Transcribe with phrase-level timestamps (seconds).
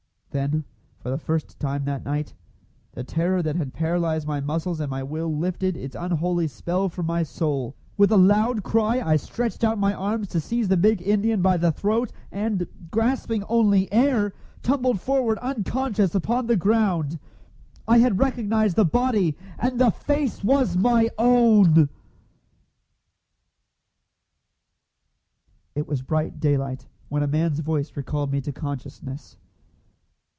[0.33, 0.63] Then,
[1.01, 2.35] for the first time that night,
[2.93, 7.07] the terror that had paralysed my muscles and my will lifted its unholy spell from
[7.07, 7.75] my soul.
[7.97, 11.57] With a loud cry I stretched out my arms to seize the big Indian by
[11.57, 14.31] the throat, and, grasping only air,
[14.63, 17.19] tumbled forward unconscious upon the ground.
[17.85, 21.89] I had recognised the body, and the face was my own!...
[25.75, 29.35] It was bright daylight when a man's voice recalled me to consciousness.